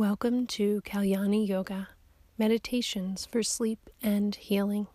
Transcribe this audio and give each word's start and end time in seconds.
Welcome 0.00 0.46
to 0.46 0.80
Kalyani 0.80 1.46
Yoga, 1.46 1.88
Meditations 2.38 3.26
for 3.26 3.42
Sleep 3.42 3.90
and 4.02 4.34
Healing. 4.34 4.86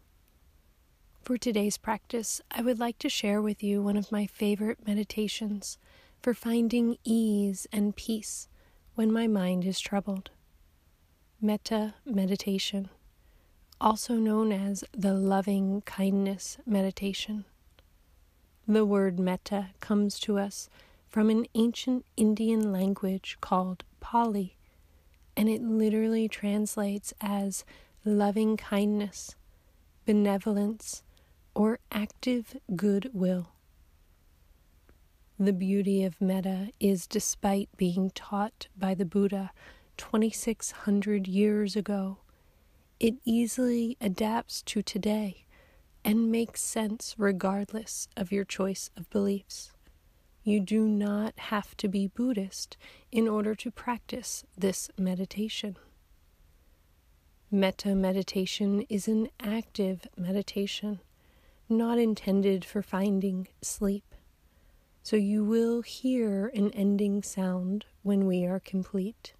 For 1.22 1.38
today's 1.38 1.78
practice, 1.78 2.42
I 2.50 2.64
would 2.64 2.80
like 2.80 2.98
to 2.98 3.08
share 3.08 3.40
with 3.40 3.62
you 3.62 3.84
one 3.84 3.98
of 3.98 4.12
my 4.12 4.26
favorite 4.26 4.80
meditations 4.88 5.78
for 6.24 6.34
finding 6.34 6.98
ease 7.04 7.68
and 7.72 7.96
peace 7.96 8.48
when 8.96 9.14
my 9.14 9.28
mind 9.28 9.64
is 9.64 9.80
troubled. 9.80 10.32
Metta 11.40 11.94
Meditation, 12.04 12.90
also 13.80 14.16
known 14.16 14.52
as 14.52 14.84
the 14.92 15.14
Loving 15.14 15.84
Kindness 15.86 16.58
Meditation. 16.66 17.46
The 18.68 18.86
word 18.86 19.20
metta 19.20 19.68
comes 19.80 20.20
to 20.22 20.40
us 20.40 20.68
from 21.08 21.30
an 21.30 21.46
ancient 21.54 22.08
Indian 22.18 22.72
language 22.72 23.38
called 23.40 23.84
Pali 24.00 24.56
and 25.38 25.50
it 25.50 25.62
literally 25.62 26.28
translates 26.28 27.14
as 27.22 27.66
loving 28.04 28.58
kindness, 28.58 29.36
benevolence, 30.06 31.04
or 31.54 31.80
active 31.92 32.58
goodwill. 32.76 33.50
The 35.38 35.54
beauty 35.54 36.04
of 36.04 36.22
metta 36.22 36.72
is 36.80 37.08
despite 37.08 37.70
being 37.76 38.12
taught 38.12 38.68
by 38.78 38.94
the 38.94 39.06
Buddha 39.06 39.52
2600 39.98 41.28
years 41.28 41.76
ago, 41.76 42.20
it 43.00 43.16
easily 43.26 43.98
adapts 44.00 44.62
to 44.64 44.82
today 44.82 45.46
and 46.04 46.32
makes 46.32 46.62
sense 46.62 47.16
regardless 47.18 48.08
of 48.16 48.32
your 48.32 48.46
choice 48.46 48.90
of 48.96 49.10
beliefs. 49.10 49.72
You 50.48 50.60
do 50.60 50.88
not 50.88 51.34
have 51.38 51.76
to 51.78 51.88
be 51.88 52.06
Buddhist 52.06 52.78
in 53.12 53.28
order 53.28 53.56
to 53.56 53.72
practice 53.72 54.44
this 54.56 54.92
meditation. 54.96 55.76
Metta 57.50 57.96
meditation 57.96 58.82
is 58.82 59.08
an 59.08 59.30
active 59.40 60.06
meditation, 60.16 61.00
not 61.68 61.98
intended 61.98 62.64
for 62.64 62.84
finding 62.84 63.48
sleep. 63.64 64.14
So 65.02 65.16
you 65.16 65.44
will 65.44 65.82
hear 65.82 66.52
an 66.54 66.70
ending 66.74 67.24
sound 67.24 67.86
when 68.04 68.28
we 68.28 68.46
are 68.46 68.60
complete. 68.60 69.34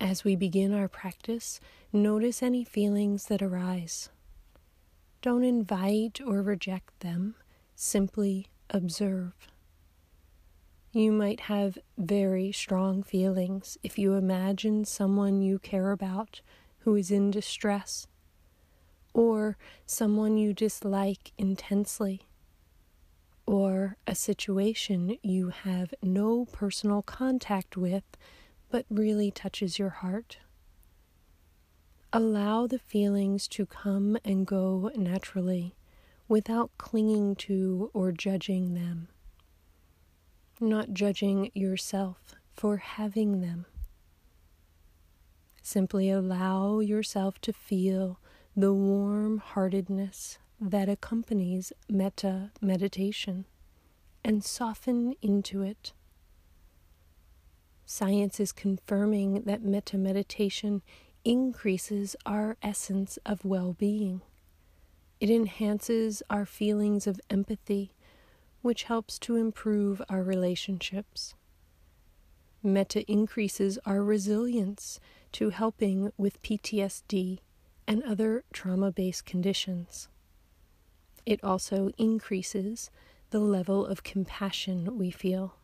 As 0.00 0.22
we 0.22 0.36
begin 0.36 0.72
our 0.72 0.86
practice, 0.86 1.58
notice 1.92 2.44
any 2.44 2.62
feelings 2.62 3.24
that 3.24 3.42
arise. 3.42 4.08
Don't 5.20 5.42
invite 5.42 6.20
or 6.24 6.42
reject 6.42 7.00
them, 7.00 7.34
simply 7.74 8.46
observe. 8.70 9.32
You 10.92 11.12
might 11.12 11.40
have 11.40 11.78
very 11.96 12.50
strong 12.50 13.02
feelings 13.02 13.78
if 13.82 13.98
you 13.98 14.14
imagine 14.14 14.84
someone 14.84 15.40
you 15.40 15.58
care 15.58 15.92
about 15.92 16.40
who 16.80 16.96
is 16.96 17.10
in 17.10 17.30
distress, 17.30 18.06
or 19.14 19.56
someone 19.86 20.36
you 20.36 20.52
dislike 20.52 21.32
intensely, 21.38 22.22
or 23.46 23.96
a 24.06 24.14
situation 24.14 25.16
you 25.22 25.50
have 25.50 25.94
no 26.02 26.46
personal 26.46 27.02
contact 27.02 27.76
with 27.76 28.04
but 28.70 28.86
really 28.88 29.30
touches 29.30 29.78
your 29.78 29.90
heart. 29.90 30.38
Allow 32.12 32.66
the 32.66 32.78
feelings 32.78 33.46
to 33.48 33.66
come 33.66 34.16
and 34.24 34.46
go 34.46 34.90
naturally 34.96 35.74
without 36.30 36.70
clinging 36.78 37.34
to 37.34 37.90
or 37.92 38.12
judging 38.12 38.72
them, 38.72 39.08
not 40.60 40.94
judging 40.94 41.50
yourself 41.54 42.36
for 42.52 42.76
having 42.76 43.40
them. 43.40 43.66
Simply 45.60 46.08
allow 46.08 46.78
yourself 46.78 47.40
to 47.40 47.52
feel 47.52 48.20
the 48.56 48.72
warm 48.72 49.38
heartedness 49.38 50.38
that 50.60 50.88
accompanies 50.88 51.72
metta 51.88 52.52
meditation 52.60 53.44
and 54.22 54.44
soften 54.44 55.14
into 55.20 55.62
it. 55.62 55.92
Science 57.84 58.38
is 58.38 58.52
confirming 58.52 59.42
that 59.46 59.64
metta 59.64 59.98
meditation 59.98 60.82
increases 61.24 62.14
our 62.24 62.56
essence 62.62 63.18
of 63.26 63.44
well 63.44 63.72
being. 63.72 64.22
It 65.20 65.28
enhances 65.28 66.22
our 66.30 66.46
feelings 66.46 67.06
of 67.06 67.20
empathy, 67.28 67.92
which 68.62 68.84
helps 68.84 69.18
to 69.20 69.36
improve 69.36 70.00
our 70.08 70.22
relationships. 70.22 71.34
Metta 72.62 73.10
increases 73.10 73.78
our 73.84 74.02
resilience 74.02 74.98
to 75.32 75.50
helping 75.50 76.10
with 76.16 76.42
PTSD 76.42 77.38
and 77.86 78.02
other 78.02 78.44
trauma 78.52 78.90
based 78.90 79.26
conditions. 79.26 80.08
It 81.26 81.44
also 81.44 81.90
increases 81.98 82.90
the 83.28 83.40
level 83.40 83.84
of 83.84 84.02
compassion 84.02 84.96
we 84.96 85.10
feel. 85.10 85.54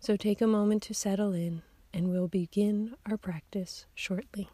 So 0.00 0.16
take 0.16 0.40
a 0.40 0.46
moment 0.48 0.82
to 0.84 0.94
settle 0.94 1.32
in, 1.32 1.62
and 1.94 2.10
we'll 2.10 2.28
begin 2.28 2.96
our 3.06 3.16
practice 3.16 3.86
shortly. 3.94 4.50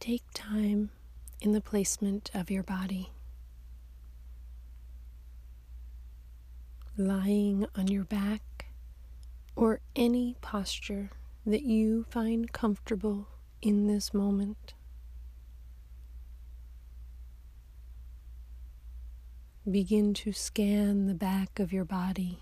Take 0.00 0.24
time 0.32 0.88
in 1.42 1.52
the 1.52 1.60
placement 1.60 2.30
of 2.32 2.50
your 2.50 2.62
body. 2.62 3.10
Lying 6.96 7.66
on 7.76 7.86
your 7.88 8.04
back 8.04 8.72
or 9.54 9.80
any 9.94 10.36
posture 10.40 11.10
that 11.44 11.64
you 11.64 12.06
find 12.08 12.50
comfortable 12.50 13.28
in 13.60 13.88
this 13.88 14.14
moment. 14.14 14.72
Begin 19.70 20.14
to 20.14 20.32
scan 20.32 21.08
the 21.08 21.14
back 21.14 21.58
of 21.60 21.74
your 21.74 21.84
body, 21.84 22.38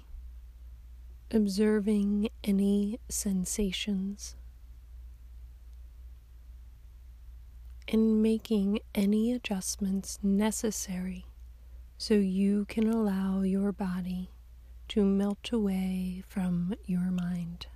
observing 1.33 2.29
any 2.45 3.01
sensations 3.09 4.37
and 7.89 8.23
making 8.23 8.81
any 8.95 9.33
adjustments 9.33 10.19
necessary 10.23 11.25
so 11.97 12.15
you 12.15 12.65
can 12.67 12.87
allow 12.87 13.41
your 13.41 13.73
body 13.73 14.31
to 14.89 15.05
melt 15.05 15.51
away 15.53 16.23
from 16.29 16.75
your 16.85 17.11
mind. 17.11 17.67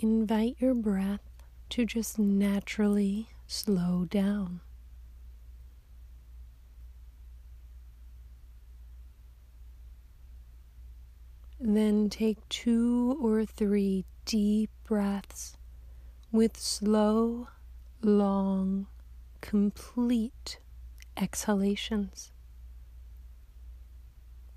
Invite 0.00 0.56
your 0.60 0.74
breath 0.74 1.20
to 1.70 1.84
just 1.84 2.18
naturally 2.20 3.30
slow 3.48 4.04
down. 4.04 4.60
Then 11.60 12.08
take 12.08 12.48
two 12.48 13.18
or 13.20 13.44
three 13.44 14.04
deep 14.24 14.70
breaths 14.84 15.56
with 16.30 16.56
slow, 16.56 17.48
long, 18.00 18.86
complete 19.40 20.60
exhalations. 21.16 22.30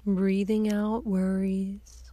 Breathing 0.05 0.71
out 0.71 1.05
worries, 1.05 2.03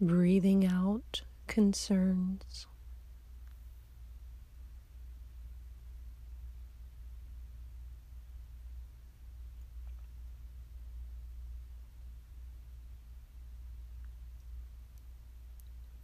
breathing 0.00 0.66
out 0.66 1.22
concerns. 1.46 2.66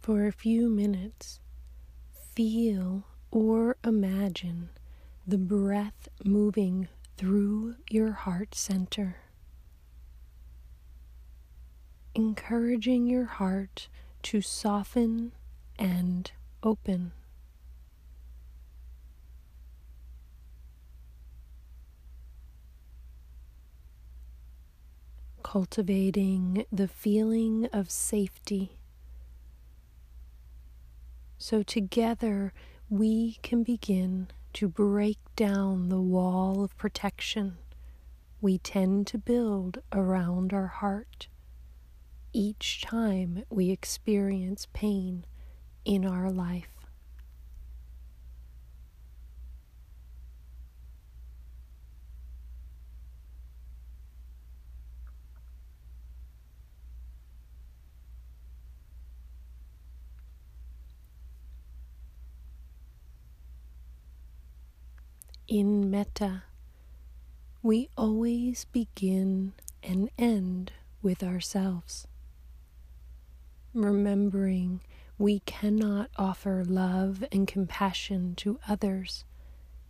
For 0.03 0.27
a 0.27 0.33
few 0.33 0.69
minutes, 0.69 1.39
feel 2.35 3.05
or 3.31 3.77
imagine 3.85 4.67
the 5.25 5.37
breath 5.37 6.09
moving 6.25 6.89
through 7.15 7.75
your 7.89 8.11
heart 8.11 8.53
center, 8.53 9.15
encouraging 12.13 13.07
your 13.07 13.23
heart 13.23 13.87
to 14.23 14.41
soften 14.41 15.31
and 15.79 16.29
open. 16.61 17.13
Cultivating 25.43 26.65
the 26.73 26.89
feeling 26.89 27.67
of 27.71 27.89
safety 27.89 28.79
so 31.37 31.63
together 31.63 32.53
we 32.89 33.37
can 33.41 33.63
begin 33.63 34.27
to 34.53 34.67
break 34.67 35.17
down 35.35 35.89
the 35.89 36.01
wall 36.01 36.63
of 36.63 36.77
protection 36.77 37.57
we 38.41 38.57
tend 38.57 39.07
to 39.07 39.17
build 39.17 39.79
around 39.93 40.53
our 40.53 40.67
heart 40.67 41.27
each 42.33 42.81
time 42.81 43.43
we 43.49 43.69
experience 43.69 44.67
pain 44.73 45.23
in 45.85 46.05
our 46.05 46.31
life. 46.31 46.82
In 65.53 65.91
metta, 65.91 66.45
we 67.61 67.87
always 67.95 68.65
begin 68.71 69.53
and 69.83 70.09
end 70.17 70.71
with 71.03 71.21
ourselves. 71.21 72.07
Remembering 73.71 74.81
we 75.19 75.41
cannot 75.41 76.09
offer 76.17 76.65
love 76.65 77.23
and 77.31 77.47
compassion 77.47 78.33
to 78.37 78.59
others 78.67 79.25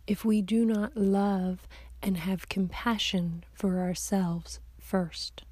if 0.06 0.22
we 0.22 0.42
do 0.42 0.66
not 0.66 0.98
love 0.98 1.66
and 2.02 2.18
have 2.18 2.50
compassion 2.50 3.42
for 3.54 3.80
ourselves 3.80 4.60
first. 4.78 5.44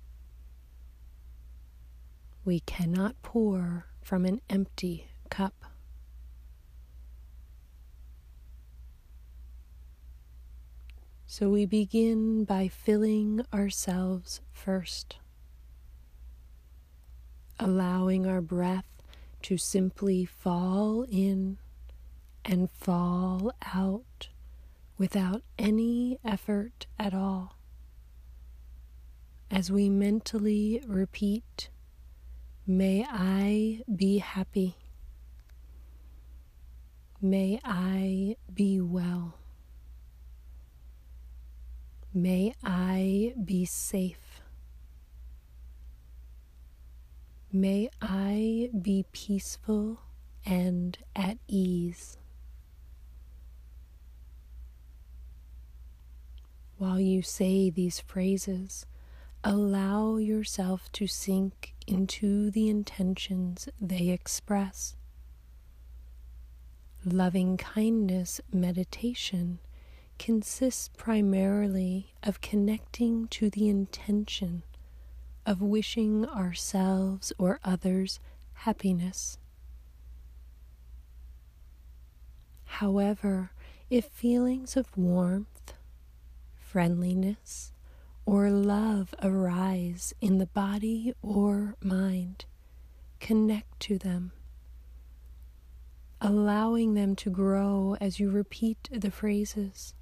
We 2.45 2.61
cannot 2.61 3.15
pour 3.23 3.87
from 4.03 4.27
an 4.27 4.43
empty 4.51 5.09
cup. 5.31 5.62
So 11.33 11.49
we 11.49 11.65
begin 11.65 12.45
by 12.45 12.69
filling 12.69 13.41
ourselves 13.55 14.43
first, 14.53 15.17
allowing 17.59 18.27
our 18.27 18.43
breath 18.43 18.85
to 19.45 19.57
simply 19.57 20.27
fall 20.27 21.07
in 21.11 21.57
and 22.45 22.71
fall 22.71 23.51
out 23.75 24.29
without 24.99 25.41
any 25.59 26.19
effort 26.23 26.85
at 26.99 27.15
all. 27.15 27.57
As 29.51 29.73
we 29.73 29.89
mentally 29.89 30.83
repeat, 30.87 31.71
May 32.67 33.07
I 33.09 33.81
be 33.91 34.19
happy. 34.19 34.77
May 37.23 37.59
I 37.65 38.37
be 38.53 38.83
well. 38.83 39.39
May 42.15 42.55
I 42.63 43.33
be 43.43 43.65
safe. 43.65 44.43
May 47.51 47.89
I 48.03 48.69
be 48.79 49.07
peaceful 49.13 50.01
and 50.45 50.99
at 51.17 51.39
ease. 51.49 52.19
While 56.77 57.01
you 57.01 57.23
say 57.23 57.71
these 57.71 58.01
phrases, 58.01 58.85
allow 59.43 60.17
yourself 60.17 60.93
to 60.93 61.07
sink 61.07 61.73
into 61.87 62.51
the 62.51 62.69
intentions 62.69 63.71
they 63.81 64.11
express. 64.11 64.97
Loving 67.07 67.57
kindness 67.57 68.41
meditation 68.53 69.61
consists 70.23 70.89
primarily 70.97 72.15
of 72.23 72.41
connecting 72.41 73.27
to 73.27 73.51
the 73.51 73.69
intention 73.69 74.63
of 75.45 75.61
wishing 75.61 76.25
ourselves 76.25 77.33
or 77.39 77.59
others 77.65 78.21
happiness. 78.53 79.37
However, 82.67 83.51
if 83.91 84.05
feelings 84.05 84.77
of 84.77 84.97
warmth, 84.97 85.75
friendliness, 86.55 87.73
or 88.25 88.49
love 88.49 89.17
arise 89.25 90.15
in 90.21 90.39
the 90.39 90.47
body 90.47 91.13
or 91.21 91.75
mind, 91.83 92.45
connect 93.19 93.81
to 93.81 93.99
them, 93.99 94.31
allowing 96.21 96.95
them 96.95 97.17
to 97.17 97.29
grow 97.29 97.97
as 98.01 98.21
you 98.21 98.31
repeat 98.31 98.89
the 98.93 99.11
phrases. 99.11 99.95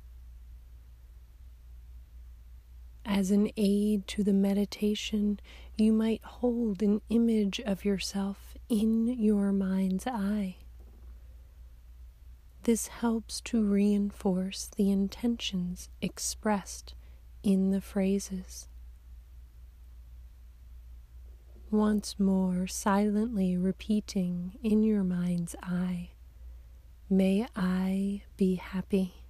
As 3.05 3.31
an 3.31 3.50
aid 3.56 4.06
to 4.08 4.23
the 4.23 4.32
meditation, 4.32 5.41
you 5.76 5.93
might 5.93 6.23
hold 6.25 6.82
an 6.82 7.00
image 7.11 7.61
of 7.61 7.85
yourself 7.85 8.55
in 8.69 9.08
your 9.08 9.52
mind's 9.52 10.06
eye. 10.06 10.56
This 12.64 12.88
helps 12.88 13.41
to 13.43 13.64
reinforce 13.64 14.69
the 14.76 14.91
intentions 14.91 15.88
expressed 16.02 16.94
in 17.43 17.70
the 17.70 17.81
phrases. 17.81 18.69
Once 21.70 22.19
more, 22.19 22.67
silently 22.67 23.56
repeating 23.56 24.58
in 24.62 24.82
your 24.82 25.05
mind's 25.05 25.55
eye, 25.62 26.11
May 27.12 27.44
I 27.56 28.23
be 28.37 28.55
happy. 28.55 29.25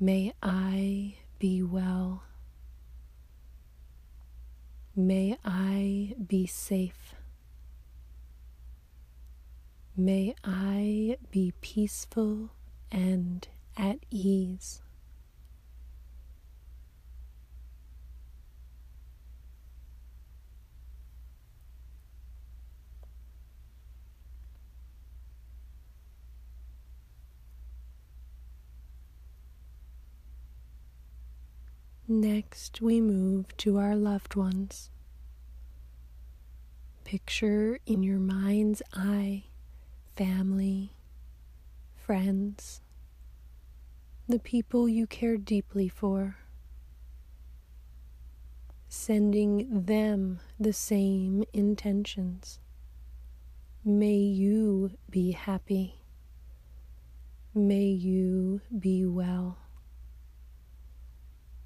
May 0.00 0.32
I 0.42 1.16
be 1.42 1.60
well. 1.60 2.22
May 4.94 5.36
I 5.44 6.14
be 6.24 6.46
safe. 6.46 7.16
May 9.96 10.36
I 10.44 11.16
be 11.32 11.52
peaceful 11.60 12.50
and 12.92 13.48
at 13.76 13.98
ease. 14.08 14.82
Next, 32.12 32.82
we 32.82 33.00
move 33.00 33.56
to 33.56 33.78
our 33.78 33.96
loved 33.96 34.34
ones. 34.36 34.90
Picture 37.04 37.78
in 37.86 38.02
your 38.02 38.18
mind's 38.18 38.82
eye 38.92 39.44
family, 40.14 40.92
friends, 41.96 42.82
the 44.28 44.38
people 44.38 44.90
you 44.90 45.06
care 45.06 45.38
deeply 45.38 45.88
for, 45.88 46.36
sending 48.90 49.84
them 49.86 50.38
the 50.60 50.74
same 50.74 51.44
intentions. 51.54 52.60
May 53.86 54.16
you 54.16 54.98
be 55.08 55.30
happy. 55.30 55.94
May 57.54 57.86
you 57.86 58.60
be 58.78 59.06
well. 59.06 59.56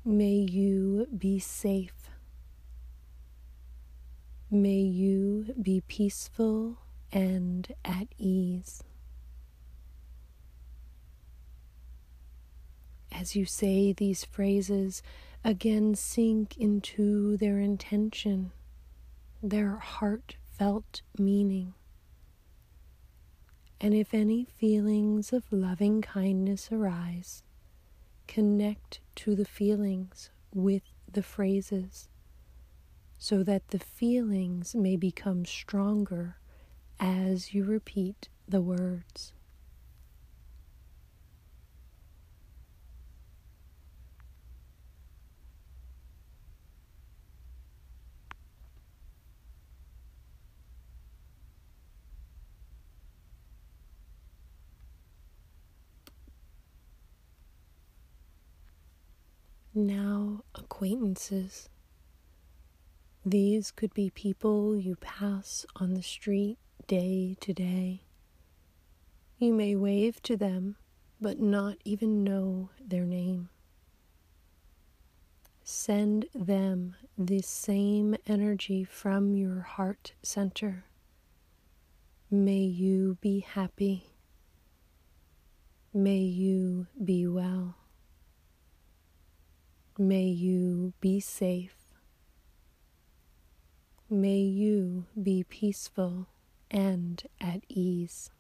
May 0.09 0.35
you 0.35 1.09
be 1.19 1.41
safe. 1.41 2.11
May 4.49 4.79
you 4.79 5.53
be 5.61 5.83
peaceful 5.89 6.79
and 7.11 7.67
at 7.85 8.07
ease. 8.17 8.85
As 13.11 13.35
you 13.35 13.47
say 13.47 13.93
these 13.93 14.25
phrases, 14.25 15.03
again 15.43 15.97
sink 15.97 16.57
into 16.57 17.37
their 17.39 17.59
intention, 17.59 18.53
their 19.43 19.75
heartfelt 19.75 21.03
meaning. 21.19 21.75
And 23.81 23.93
if 23.93 24.15
any 24.15 24.45
feelings 24.45 25.33
of 25.33 25.51
loving 25.51 26.01
kindness 26.01 26.69
arise, 26.71 27.43
connect 28.27 29.01
to 29.17 29.35
the 29.35 29.45
feelings 29.45 30.31
with 30.55 30.83
the 31.11 31.23
phrases 31.23 32.09
so 33.19 33.43
that 33.43 33.69
the 33.69 33.79
feelings 33.79 34.75
may 34.75 34.97
become 34.97 35.45
stronger 35.45 36.37
as 37.01 37.55
you 37.55 37.65
repeat 37.65 38.29
the 38.49 38.61
words. 38.61 39.33
Now, 59.79 60.43
acquaintances. 60.55 61.69
These 63.27 63.71
could 63.71 63.93
be 63.93 64.09
people 64.09 64.75
you 64.75 64.97
pass 64.97 65.67
on 65.77 65.93
the 65.93 66.03
street 66.03 66.57
day 66.87 67.37
to 67.43 67.53
day. 67.53 68.01
You 69.39 69.53
may 69.53 69.77
wave 69.77 70.23
to 70.23 70.35
them, 70.35 70.77
but 71.21 71.41
not 71.41 71.77
even 71.85 72.25
know 72.25 72.71
their 72.81 73.05
name. 73.05 73.51
Send 75.63 76.25
them 76.35 76.97
the 77.19 77.43
same 77.43 78.17
energy 78.27 78.83
from 78.83 79.35
your 79.35 79.61
heart 79.61 80.15
center. 80.23 80.87
May 82.31 82.61
you 82.63 83.19
be 83.21 83.41
happy. 83.41 84.07
May 85.93 86.21
you 86.21 86.87
be 87.05 87.27
well. 87.27 87.75
May 89.99 90.25
you 90.25 90.93
be 91.01 91.21
safe. 91.21 91.95
May 94.11 94.41
you 94.41 95.07
be 95.21 95.43
peaceful 95.43 96.29
and 96.71 97.23
at 97.41 97.65
ease. 97.71 98.31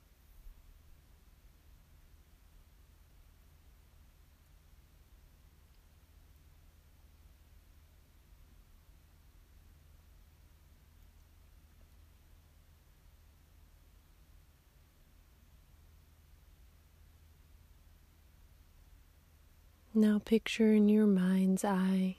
Now 19.98 20.18
picture 20.22 20.74
in 20.74 20.90
your 20.90 21.06
mind's 21.06 21.64
eye 21.64 22.18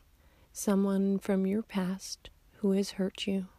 someone 0.51 1.19
from 1.19 1.45
your 1.45 1.61
past 1.61 2.31
who 2.53 2.71
has 2.71 2.93
hurt 2.93 3.27
you. 3.27 3.49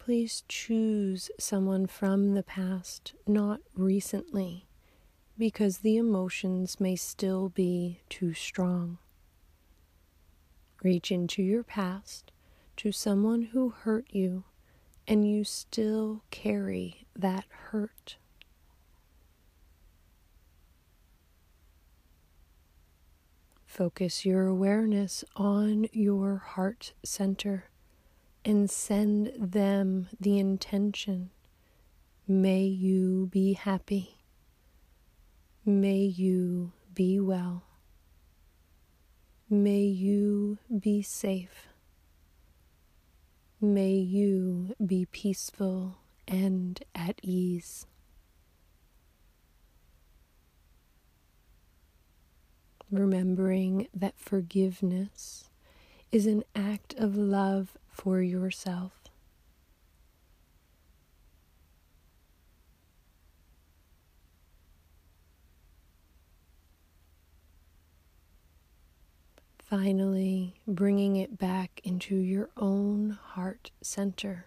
Please 0.00 0.42
choose 0.48 1.30
someone 1.38 1.86
from 1.86 2.34
the 2.34 2.42
past, 2.42 3.14
not 3.24 3.60
recently, 3.76 4.66
because 5.38 5.78
the 5.78 5.96
emotions 5.96 6.80
may 6.80 6.96
still 6.96 7.50
be 7.50 8.00
too 8.08 8.34
strong. 8.34 8.98
Reach 10.82 11.12
into 11.12 11.40
your 11.40 11.62
past 11.62 12.32
to 12.78 12.90
someone 12.90 13.42
who 13.52 13.68
hurt 13.68 14.06
you, 14.10 14.42
and 15.06 15.24
you 15.24 15.44
still 15.44 16.24
carry 16.32 17.06
that 17.14 17.44
hurt. 17.70 18.16
Focus 23.74 24.24
your 24.24 24.46
awareness 24.46 25.24
on 25.34 25.88
your 25.90 26.36
heart 26.36 26.92
center 27.02 27.64
and 28.44 28.70
send 28.70 29.32
them 29.36 30.06
the 30.20 30.38
intention. 30.38 31.30
May 32.28 32.62
you 32.66 33.26
be 33.32 33.54
happy. 33.54 34.18
May 35.66 36.02
you 36.02 36.70
be 36.94 37.18
well. 37.18 37.64
May 39.50 39.80
you 39.80 40.58
be 40.78 41.02
safe. 41.02 41.66
May 43.60 43.94
you 43.94 44.76
be 44.86 45.06
peaceful 45.06 45.96
and 46.28 46.80
at 46.94 47.18
ease. 47.24 47.88
Remembering 52.94 53.88
that 53.94 54.18
forgiveness 54.18 55.50
is 56.12 56.26
an 56.26 56.44
act 56.54 56.94
of 56.94 57.16
love 57.16 57.76
for 57.90 58.20
yourself. 58.22 58.92
Finally, 69.58 70.54
bringing 70.68 71.16
it 71.16 71.36
back 71.36 71.80
into 71.82 72.14
your 72.14 72.48
own 72.56 73.10
heart 73.10 73.72
center. 73.80 74.46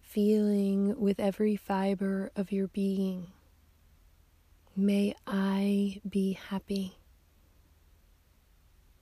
Feeling 0.00 1.00
with 1.00 1.18
every 1.18 1.56
fiber 1.56 2.30
of 2.36 2.52
your 2.52 2.68
being 2.68 3.32
May 4.82 5.14
I 5.26 6.00
be 6.08 6.32
happy. 6.32 6.96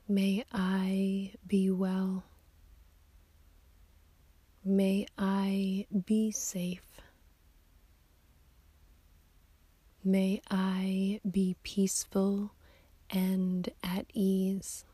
May 0.09 0.45
I 0.53 1.35
be 1.47 1.71
well. 1.71 2.25
May 4.65 5.07
I 5.17 5.87
be 6.05 6.33
safe. 6.33 7.01
May 10.03 10.43
I 10.51 11.21
be 11.31 11.55
peaceful 11.63 12.55
and 13.09 13.69
at 13.85 14.07
ease. 14.13 14.85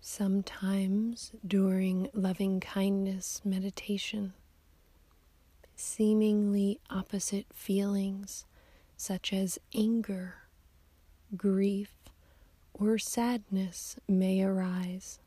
Sometimes 0.00 1.32
during 1.46 2.08
loving 2.14 2.58
kindness 2.60 3.42
meditation, 3.44 4.32
seemingly 5.76 6.80
opposite 6.88 7.46
feelings 7.52 8.46
such 8.96 9.32
as 9.32 9.58
anger, 9.74 10.34
grief, 11.36 11.92
or 12.72 12.98
sadness 12.98 13.96
may 14.08 14.42
arise. 14.42 15.18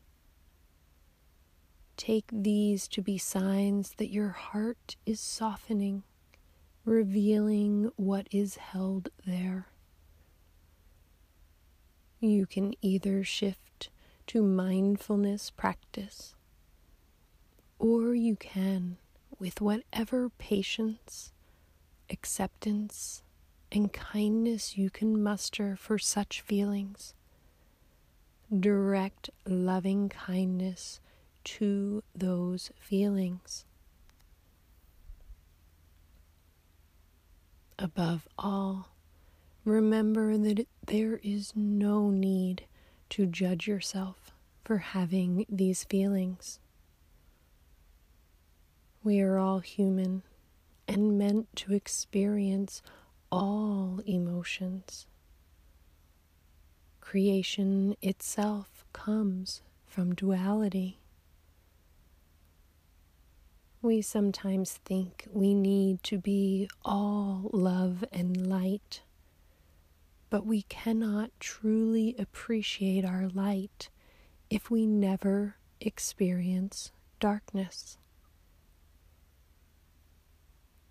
Take 1.98 2.26
these 2.32 2.88
to 2.90 3.02
be 3.02 3.18
signs 3.18 3.94
that 3.98 4.10
your 4.10 4.30
heart 4.30 4.96
is 5.06 5.20
softening, 5.20 6.04
revealing 6.84 7.92
what 7.96 8.28
is 8.32 8.56
held 8.56 9.10
there. 9.26 9.68
You 12.20 12.46
can 12.46 12.74
either 12.82 13.24
shift 13.24 13.90
to 14.28 14.42
mindfulness 14.42 15.50
practice, 15.52 16.36
or 17.78 18.16
you 18.16 18.36
can 18.36 18.98
with 19.40 19.62
whatever 19.62 20.30
patience, 20.30 21.32
acceptance, 22.10 23.24
and 23.72 23.94
kindness 23.94 24.78
you 24.78 24.90
can 24.90 25.22
muster 25.24 25.76
for 25.76 25.98
such 25.98 26.42
feelings. 26.42 27.14
Direct 28.58 29.30
loving 29.46 30.10
kindness 30.10 31.00
to 31.46 32.04
those 32.16 32.72
feelings. 32.80 33.66
Above 37.78 38.28
all, 38.38 38.90
remember 39.64 40.38
that 40.38 40.68
there 40.86 41.20
is 41.24 41.54
no 41.56 42.10
need 42.10 42.66
to 43.10 43.26
judge 43.26 43.68
yourself 43.68 44.34
for 44.66 44.80
having 44.80 45.46
these 45.48 45.84
feelings. 45.86 46.60
We 49.10 49.22
are 49.22 49.40
all 49.40 49.58
human 49.58 50.22
and 50.88 51.18
meant 51.18 51.48
to 51.56 51.74
experience 51.74 52.84
all 53.32 54.02
emotions. 54.06 55.08
Creation 57.02 57.96
itself 58.04 58.86
comes 58.94 59.64
from 59.88 60.14
duality. 60.14 61.00
We 63.82 64.04
sometimes 64.04 64.74
think 64.86 65.28
we 65.34 65.56
need 65.56 66.04
to 66.04 66.20
be 66.20 66.70
all 66.86 67.50
love 67.52 68.06
and 68.12 68.46
light, 68.46 69.02
but 70.30 70.46
we 70.46 70.62
cannot 70.70 71.32
truly 71.40 72.16
appreciate 72.20 73.04
our 73.04 73.28
light 73.28 73.90
if 74.52 74.70
we 74.70 74.86
never 74.86 75.56
experience 75.82 76.92
darkness. 77.20 77.98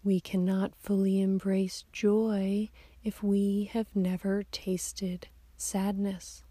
We 0.09 0.21
cannot 0.21 0.73
fully 0.79 1.21
embrace 1.21 1.85
joy 1.93 2.71
if 3.05 3.23
we 3.23 3.69
have 3.75 3.95
never 3.95 4.43
tasted 4.45 5.29
sadness. 5.59 6.45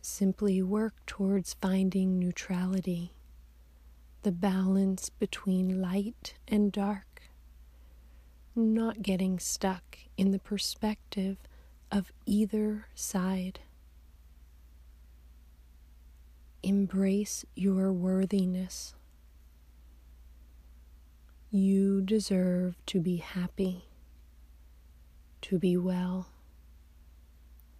Simply 0.00 0.62
work 0.62 0.94
towards 1.04 1.54
finding 1.54 2.20
neutrality, 2.20 3.14
the 4.22 4.30
balance 4.30 5.10
between 5.10 5.82
light 5.82 6.34
and 6.46 6.70
dark, 6.70 7.32
not 8.54 9.02
getting 9.02 9.40
stuck 9.40 9.98
in 10.16 10.30
the 10.30 10.38
perspective 10.38 11.38
of 11.90 12.12
either 12.26 12.86
side. 12.94 13.58
Embrace 16.62 17.44
your 17.56 17.92
worthiness 17.92 18.94
You 21.56 22.02
deserve 22.02 22.76
to 22.84 23.00
be 23.00 23.16
happy, 23.16 23.86
to 25.40 25.58
be 25.58 25.74
well, 25.74 26.28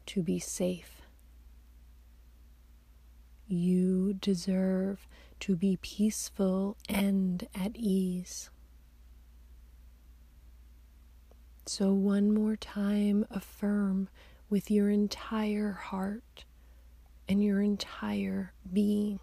to 0.06 0.22
be 0.22 0.38
safe. 0.38 1.02
You 3.46 4.14
deserve 4.14 5.06
to 5.40 5.56
be 5.56 5.76
peaceful 5.82 6.78
and 6.88 7.46
at 7.54 7.72
ease. 7.76 8.48
So, 11.66 11.92
one 11.92 12.32
more 12.32 12.56
time, 12.56 13.26
affirm 13.30 14.08
with 14.48 14.70
your 14.70 14.88
entire 14.88 15.72
heart 15.72 16.46
and 17.28 17.44
your 17.44 17.60
entire 17.60 18.54
being. 18.72 19.20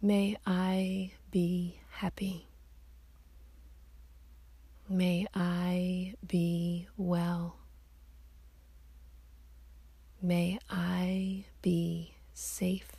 May 0.00 0.36
I 0.46 1.14
be 1.32 1.80
happy. 1.98 2.48
May 4.88 5.26
I 5.34 6.14
be 6.26 6.88
well. 6.96 7.56
May 10.20 10.58
I 10.68 11.44
be 11.62 12.14
safe. 12.32 12.92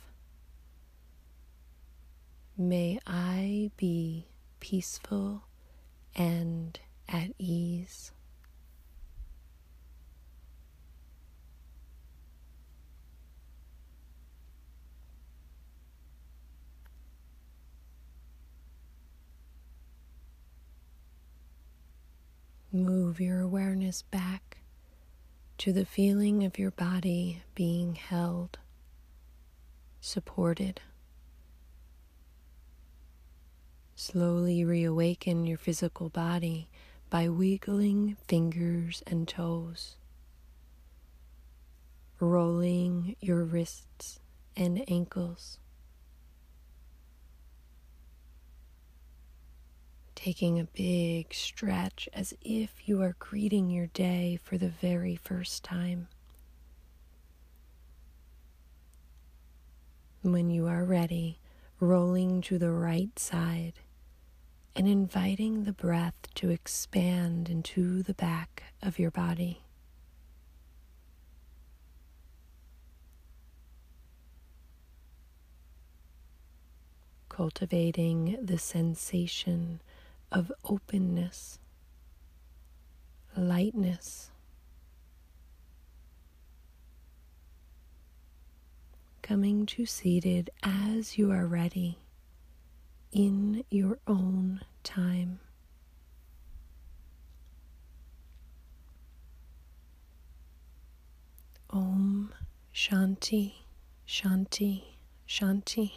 May 2.56 2.98
I 3.06 3.70
be 3.76 4.26
peaceful 4.60 5.42
and 6.14 6.78
at 7.06 7.32
ease. 7.38 8.12
Move 22.84 23.20
your 23.20 23.40
awareness 23.40 24.02
back 24.02 24.58
to 25.56 25.72
the 25.72 25.86
feeling 25.86 26.44
of 26.44 26.58
your 26.58 26.70
body 26.70 27.42
being 27.54 27.94
held, 27.94 28.58
supported. 30.00 30.82
Slowly 33.94 34.62
reawaken 34.62 35.46
your 35.46 35.56
physical 35.56 36.10
body 36.10 36.68
by 37.08 37.28
wiggling 37.28 38.16
fingers 38.28 39.02
and 39.06 39.26
toes, 39.26 39.96
rolling 42.20 43.16
your 43.20 43.42
wrists 43.42 44.20
and 44.54 44.84
ankles. 44.90 45.58
Taking 50.26 50.58
a 50.58 50.64
big 50.64 51.32
stretch 51.32 52.08
as 52.12 52.34
if 52.42 52.88
you 52.88 53.00
are 53.00 53.14
greeting 53.20 53.70
your 53.70 53.86
day 53.86 54.36
for 54.42 54.58
the 54.58 54.68
very 54.68 55.14
first 55.14 55.62
time. 55.62 56.08
When 60.22 60.50
you 60.50 60.66
are 60.66 60.82
ready, 60.82 61.38
rolling 61.78 62.40
to 62.40 62.58
the 62.58 62.72
right 62.72 63.16
side 63.16 63.74
and 64.74 64.88
inviting 64.88 65.62
the 65.62 65.72
breath 65.72 66.16
to 66.34 66.50
expand 66.50 67.48
into 67.48 68.02
the 68.02 68.14
back 68.14 68.64
of 68.82 68.98
your 68.98 69.12
body. 69.12 69.62
Cultivating 77.28 78.36
the 78.42 78.58
sensation 78.58 79.80
of 80.36 80.52
openness, 80.66 81.58
lightness. 83.34 84.30
Coming 89.22 89.64
to 89.64 89.86
seated 89.86 90.50
as 90.62 91.16
you 91.16 91.30
are 91.32 91.46
ready 91.46 91.96
in 93.12 93.64
your 93.70 93.98
own 94.06 94.60
time. 94.84 95.40
Om 101.70 102.34
Shanti, 102.74 103.54
Shanti, 104.06 104.82
Shanti, 105.26 105.92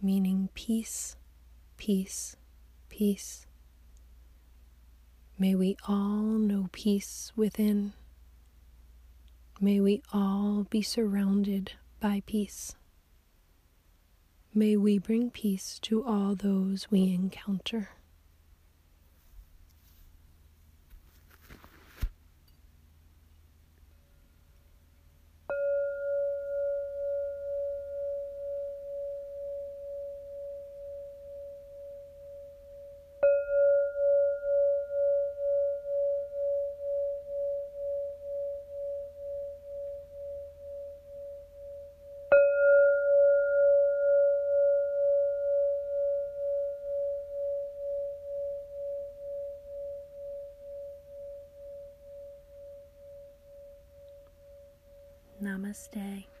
meaning 0.00 0.48
peace, 0.54 1.16
peace, 1.76 2.36
peace. 2.94 3.44
May 5.36 5.56
we 5.56 5.76
all 5.88 6.38
know 6.38 6.68
peace 6.70 7.32
within. 7.34 7.92
May 9.60 9.80
we 9.80 10.00
all 10.12 10.64
be 10.70 10.80
surrounded 10.80 11.72
by 11.98 12.22
peace. 12.24 12.76
May 14.54 14.76
we 14.76 14.98
bring 14.98 15.30
peace 15.30 15.80
to 15.80 16.04
all 16.04 16.36
those 16.36 16.88
we 16.88 17.12
encounter. 17.12 17.88
Namaste. 55.74 56.33